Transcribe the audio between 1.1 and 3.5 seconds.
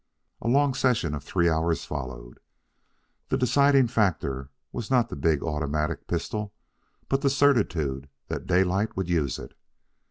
of three hours followed. The